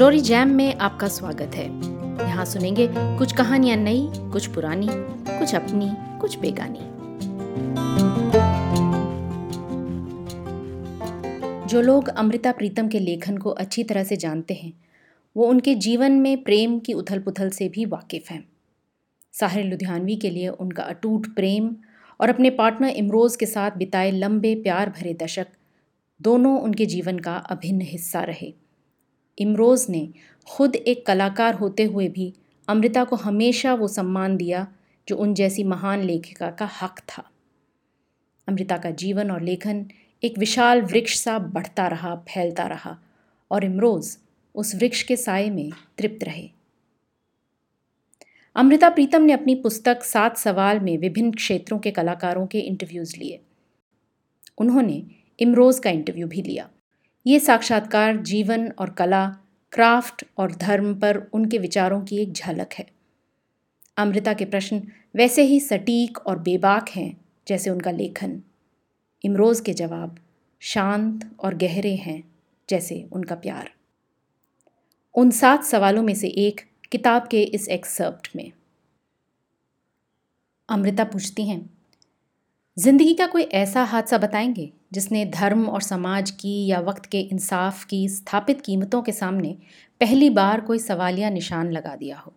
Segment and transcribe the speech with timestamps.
[0.00, 1.64] Story jam में आपका स्वागत है।
[2.28, 5.88] यहाँ सुनेंगे कुछ कहानियाँ नई, कुछ पुरानी, कुछ अपनी,
[6.20, 6.78] कुछ बेगानी।
[11.68, 14.72] जो लोग अमृता प्रीतम के लेखन को अच्छी तरह से जानते हैं,
[15.36, 18.48] वो उनके जीवन में प्रेम की उथल पुथल से भी वाकिफ़ हैं।
[19.32, 21.76] साहिर लुधियानवी के लिए उनका अटूट प्रेम
[22.20, 25.46] और अपने पार्टनर इमरोज़ के साथ बिताए लंबे प्यार भरे दशक,
[26.20, 28.59] दोनों उनके जीवन का अभिन्न हिस्सा रहे।
[29.40, 30.08] इमरोज़ ने
[30.46, 32.34] खुद एक कलाकार होते हुए भी
[32.68, 34.72] अमृता को हमेशा वो सम्मान दिया,
[35.08, 37.30] जो उन जैसी महान लेखिका का हक था।
[38.48, 39.86] अमृता का जीवन और लेखन
[40.24, 42.98] एक विशाल वृक्ष सा बढ़ता रहा, फैलता रहा,
[43.50, 44.18] और इमरोज़
[44.54, 46.50] उस वृक्ष के साय में तृप्त रहे।
[48.56, 53.40] अमृता प्रीतम ने अपनी पुस्तक सात सवाल में विभिन्न क्षेत्रों के कलाकारों के इंटरव्यूज़ लिए।
[54.58, 55.02] उन्होंने
[55.40, 56.70] इमरोज़ का इंटरव्यू भी लिया।
[57.26, 59.36] ये साक्षात्कार जीवन और कला,
[59.72, 62.86] क्राफ्ट और धर्म पर उनके विचारों की एक झलक है।
[63.96, 64.82] अमृता के प्रश्न
[65.16, 68.42] वैसे ही सटीक और बेबाक हैं जैसे उनका लेखन।
[69.24, 70.18] इमरोज़ के जवाब
[70.60, 72.34] शांत और गहरे हैं
[72.70, 73.70] जैसे उनका प्यार।
[75.14, 76.60] उन सात सवालों में से एक
[76.92, 78.52] किताब के इस एक्सर्प्ट में।
[80.68, 81.79] अमृता पूछती हैं
[82.80, 87.84] ज़िंदगी का कोई ऐसा हादसा बताएँगे जिसने धर्म और समाज की या वक्त के इंसाफ
[87.84, 89.56] की स्थापित कीमतों के सामने
[90.00, 92.32] पहली बार कोई सवालिया निशान लगा दिया हो?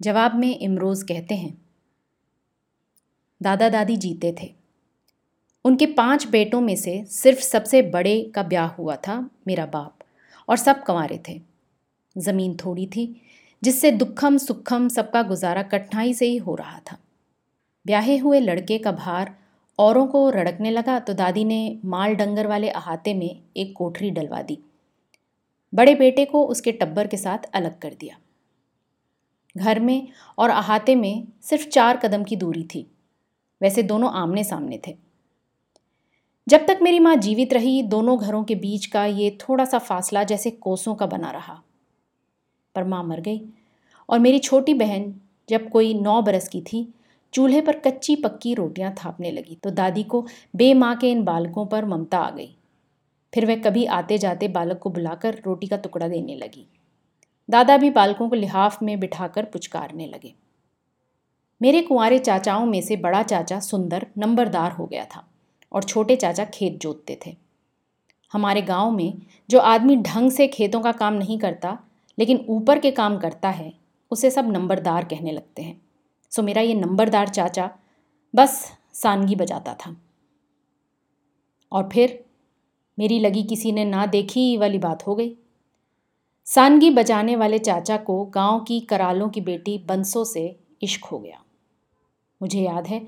[0.00, 1.56] जवाब में इमरोज़ कहते हैं,
[3.40, 4.52] दादा दादी जीते थे।
[5.64, 9.98] उनके पाँच बेटों में से सिर्फ़ सबसे बड़े का ब्याह हुआ था मेरा बाप
[10.48, 11.40] और सब कंवारे थे।
[12.16, 13.14] ज़मीन थोड़ी थी
[13.62, 16.98] जिससे दुखम सुखम सबका गुजारा कठिनाई से ही हो रहा था।
[17.88, 19.36] ब्याहे हुए लड़के का भार
[19.78, 24.42] औरों को रड़कने लगा तो दादी ने माल डंगर वाले अहाते में एक कोठरी डलवा
[24.42, 24.58] दी।
[25.74, 28.16] बड़े बेटे को उसके टब्बर के साथ अलग कर दिया।
[29.56, 30.08] घर में
[30.38, 32.86] और अहाते में सिर्फ़ चार कदम की दूरी थी।
[33.62, 34.96] वैसे दोनों आमने सामने थे।
[36.48, 40.24] जब तक मेरी माँ जीवित रही, दोनों घरों के बीच का ये थोड़ा सा फासला
[40.24, 41.62] जैसे कोसों का बना रहा।
[42.74, 43.40] पर माँ मर गई
[44.08, 46.94] और मेरी छोटी बहन जब कोई नौ बरस की थी
[47.32, 51.66] चूल्हे पर कच्ची पक्की रोटियाँ थापने लगी तो दादी को बे माँ के इन बालकों
[51.66, 52.54] पर ममता आ गई।
[53.34, 56.66] फिर वह कभी आते जाते बालक को बुलाकर रोटी का टुकड़ा देने लगी।
[57.50, 60.34] दादा भी बालकों को लिहाफ में बिठाकर पुचकारने लगे।
[61.62, 65.24] मेरे कुंवारे चाचाओं में से बड़ा चाचा सुंदर, नंबरदार हो गया था
[65.72, 67.36] और छोटे चाचा खेत जोतते थे।
[68.32, 71.78] हमारे गाँव में जो आदमी ढंग से खेतों का काम नहीं करता,
[72.18, 73.72] लेकिन ऊपर के काम करता है,
[74.10, 75.87] उसे सब नंबरदार कहने लगते हैं।
[76.30, 77.70] सो मेरा ये नंबरदार चाचा
[78.34, 79.96] बस सानगी बजाता था।
[81.72, 82.24] और फिर
[82.98, 85.36] मेरी लगी किसी ने ना देखी वाली बात हो गई।
[86.44, 91.42] सानगी बजाने वाले चाचा को गाँव की करालों की बेटी बंसों से इश्क हो गया।
[92.42, 93.06] मुझे याद है,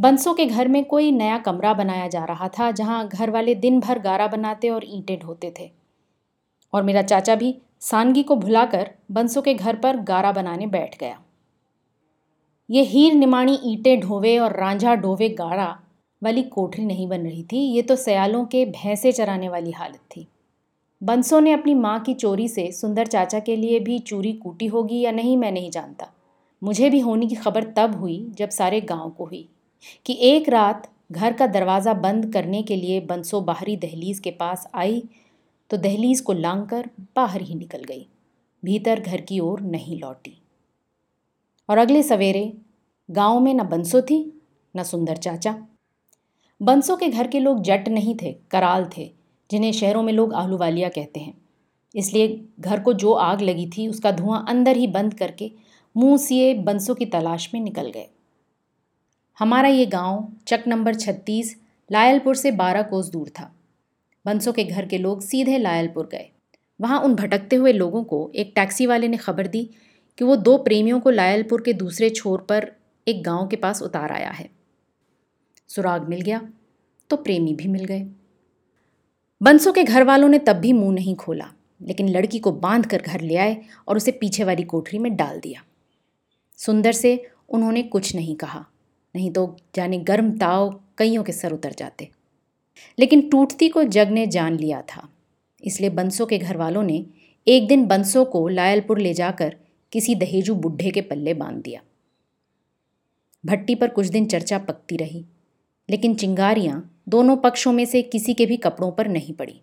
[0.00, 3.80] बंसों के घर में कोई नया कमरा बनाया जा रहा था, जहाँ घर वाले दिन
[3.80, 5.70] भर गारा बनाते और ईंटें ढोते थे।
[6.72, 11.22] और मेरा चाचा भी सानगी को भुलाकर बंसों के घर पर गारा बनाने बैठ गया।
[12.70, 15.66] ये हीर निमाणी ईंटें ढोवे और रांझा ढोवे गारा
[16.22, 20.26] वाली कोठरी नहीं बन रही थी। ये तो सयालों के भैंसे चराने वाली हालत थी।
[21.00, 25.00] बंसों ने अपनी माँ की चोरी से सुंदर चाचा के लिए भी चूरी कूटी होगी
[25.00, 26.10] या नहीं, मैं नहीं जानता।
[26.62, 29.48] मुझे भी होने की खबर तब हुई जब सारे गाँव को हुई
[30.06, 34.66] कि एक रात घर का दरवाज़ा बंद करने के लिए बंसो बाहरी दहलीज के पास
[34.74, 35.02] आई
[35.70, 38.06] तो दहलीज को लांग कर बाहर ही निकल गई।
[38.62, 40.36] भीतर घर की ओर नहीं लौटी।
[41.70, 42.52] और अगले सवेरे
[43.10, 44.42] गाँव में न बंसो थी,
[44.76, 45.66] न सुंदर चाचा।
[46.62, 49.14] बंसों के घर के लोग जट नहीं थे, कराल थे,
[49.50, 51.34] जिन्हें शहरों में लोग आलूवालिया कहते हैं।
[51.94, 55.52] इसलिए घर को जो आग लगी थी, उसका धुआँ अंदर ही बंद करके
[55.96, 58.06] मुँह सिए बंसों की तलाश में निकल गए।
[59.38, 61.60] हमारा ये गाँव चक नंबर छत्तीस,
[61.92, 63.54] लायलपुर से बारह कोस दूर था।
[64.26, 66.30] बंसों के घर के लोग सीधे लायलपुर गए।
[66.80, 69.70] वहाँ उन भटकते हुए लोगों को एक टैक्सी वाले ने खबर दी
[70.20, 72.70] कि वो दो प्रेमियों को लायलपुर के दूसरे छोर पर
[73.06, 74.48] एक गाँव के पास उतार आया है।
[75.70, 76.40] सुराग मिल गया
[77.10, 78.04] तो प्रेमी भी मिल गए।
[79.40, 81.46] बंसों के घर वालों ने तब भी मुँह नहीं खोला,
[81.80, 83.56] लेकिन लड़की को बाँध कर घर ले आए
[83.88, 85.62] और उसे पीछे वाली कोठरी में डाल दिया।
[86.58, 87.14] सुंदर से
[87.48, 88.64] उन्होंने कुछ नहीं कहा,
[89.14, 92.08] नहीं तो जाने गर्म ताव कईयों के सर उतर जाते।
[92.98, 95.08] लेकिन टूटती को जग ने जान लिया था,
[95.62, 97.04] इसलिए बंसों के घर वालों ने
[97.46, 99.56] एक दिन बंसों को लायलपुर ले जाकर
[99.92, 101.80] किसी दहेजू बुढ़े के पल्ले बाँध दिया।
[103.44, 105.24] भट्टी पर कुछ दिन चर्चा पकती रही,
[105.88, 109.60] लेकिन चिंगारियाँ दोनों पक्षों में से किसी के भी कपड़ों पर नहीं पड़ी।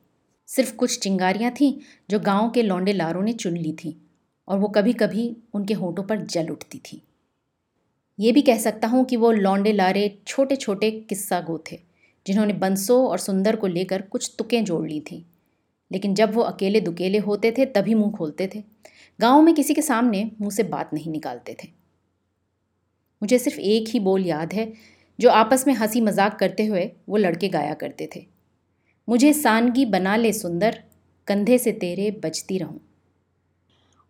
[0.48, 1.74] सिर्फ़ कुछ चिंगारियाँ थीं
[2.10, 3.94] जो गाँव के लौंडे लारों ने चुन ली थीं,
[4.48, 7.02] और वो कभी कभी उनके होठों पर जल उठती थी।
[8.20, 11.80] ये भी कह सकता हूँ कि वो लौंडे लारे छोटे छोटे किस्सा गो थे,
[12.26, 15.24] जिन्होंने बंसो और सुंदर को लेकर कुछ तुकें जोड़ ली थीं।
[15.92, 18.64] लेकिन जब वो अकेले दुकेले होते थे, तभी मुँह खोलते थे।
[19.20, 21.68] गाँव में किसी के सामने मुँह से बात नहीं निकालते थे।
[23.22, 24.74] मुझे सिर्फ़ एक ही बोल याद है,
[25.20, 28.26] जो आपस में हँसी मज़ाक करते हुए वो लड़के गाया करते थे।
[29.10, 30.84] मुझे सानगी बना ले सुंदर,
[31.28, 32.80] कंधे से तेरे बजती रहूँ।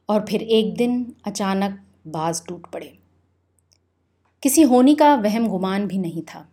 [0.09, 2.97] और फिर एक दिन अचानक बाज टूट पड़े।
[4.43, 6.49] किसी होनी का वहम गुमान भी नहीं था।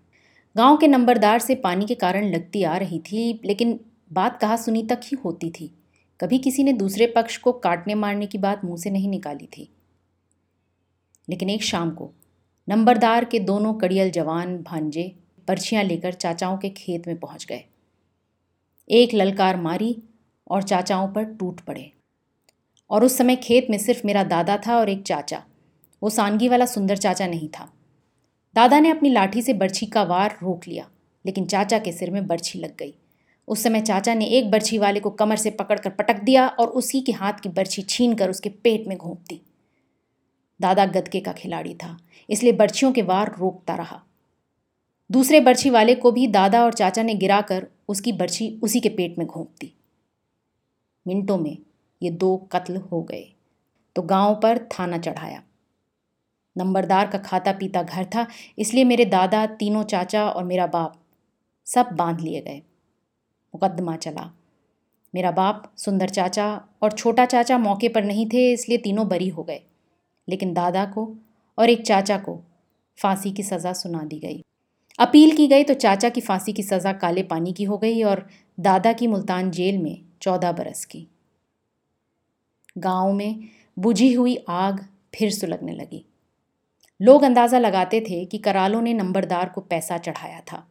[0.57, 3.81] गाँव के नंबरदार से पानी के कारण लगती आ रही थी, लेकिन
[4.15, 5.75] बात कहा सुनी तक ही होती थी।
[6.21, 9.75] कभी किसी ने दूसरे पक्ष को काटने मारने की बात मुँह से नहीं निकाली थी।
[11.31, 12.11] लेकिन एक शाम को,
[12.69, 15.17] नंबरदार के दोनों कड़ियल जवान भांजे
[15.49, 17.65] पर्चियाँ लेकर चाचाओं के खेत में पहुँच गए।
[18.91, 20.03] एक ललकार मारी
[20.51, 21.93] और चाचाओं पर टूट पड़े।
[22.91, 25.45] और उस समय खेत में सिर्फ़ मेरा दादा था और एक चाचा।
[26.03, 27.73] वो सानगी वाला सुंदर चाचा नहीं था।
[28.55, 30.91] दादा ने अपनी लाठी से बर्छी का वार रोक लिया,
[31.27, 32.95] लेकिन चाचा के सिर में बर्छी लग गई।
[33.49, 37.01] उस समय चाचा ने एक बर्छी वाले को कमर से पकड़कर पटक दिया और उसी
[37.01, 39.41] के हाथ की बर्छी छीन कर उसके पेट में घोंप दी।
[40.61, 41.97] दादा गदके का खिलाड़ी था,
[42.29, 44.01] इसलिए बर्छियों के वार रोकता रहा।
[45.11, 49.19] दूसरे बर्छी वाले को भी दादा और चाचा ने गिराकर उसकी बर्छी उसी के पेट
[49.19, 49.73] में घोंप दी।
[51.07, 51.57] मिनटों में
[52.03, 53.25] ये दो कत्ल हो गए
[53.97, 55.43] तो गाँव पर थाना चढ़ाया।
[56.57, 58.27] नंबरदार का खाता पीता घर था,
[58.59, 60.95] इसलिए मेरे दादा, तीनों चाचा और मेरा बाप
[61.67, 62.63] सब बाँध लिए गए।
[63.55, 64.31] मुकदमा चला।
[65.15, 66.47] मेरा बाप सुंदर चाचा
[66.83, 69.61] और छोटा चाचा मौके पर नहीं थे, इसलिए तीनों बरी हो गए।
[70.29, 71.15] लेकिन दादा को
[71.59, 72.41] और एक चाचा को
[72.99, 74.43] फांसी की सज़ा सुना दी गई।
[74.99, 78.27] अपील की गई तो चाचा की फांसी की सज़ा काले पानी की हो गई और
[78.59, 81.07] दादा की मुल्तान जेल में चौदह बरस की।
[82.79, 84.85] गाँव में बुझी हुई आग
[85.15, 86.05] फिर सुलगने लगी।
[87.01, 90.67] लोग अंदाज़ा लगाते थे कि करालों ने नंबरदार को पैसा चढ़ाया था,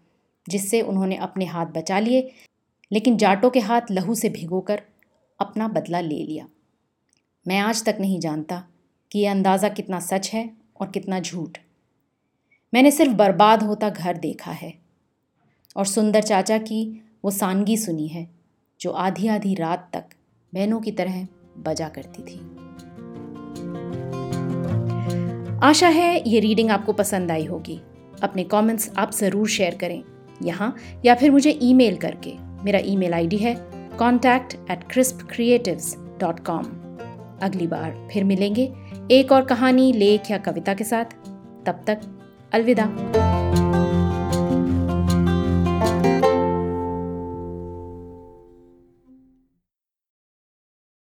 [0.45, 2.21] जिससे उन्होंने अपने हाथ बचा लिए
[2.93, 4.81] लेकिन जाटों के हाथ लहू से भिगोकर
[5.39, 6.45] अपना बदला ले लिया।
[7.45, 8.63] मैं आज तक नहीं जानता
[9.11, 10.49] कि यह अंदाज़ा कितना सच है
[10.81, 11.57] और कितना झूठ।
[12.73, 14.73] मैंने सिर्फ़ बर्बाद होता घर देखा है
[15.75, 16.83] और सुंदर चाचा की
[17.25, 18.27] वो सानगी सुनी है,
[18.79, 20.15] जो आधी आधी रात तक
[20.53, 21.27] बहनों की तरह
[21.59, 22.39] बजा करती थी।
[25.63, 27.81] आशा है ये रीडिंग आपको पसंद आई होगी।
[28.23, 30.03] अपने कमेंट्स आप ज़रूर शेयर करें,
[30.41, 30.75] यहाँ
[31.05, 32.31] या फिर मुझे ईमेल करके।
[32.63, 33.53] मेरा ईमेल आईडी है
[33.99, 35.77] contact at crisp creative
[36.19, 36.63] dot com
[37.41, 38.71] अगली बार फिर मिलेंगे
[39.11, 41.05] एक और कहानी लेख या कविता के साथ।
[41.67, 41.97] तब तक
[42.53, 43.22] अलविदा।